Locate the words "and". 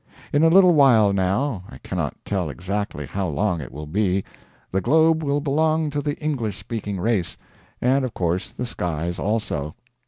7.79-8.03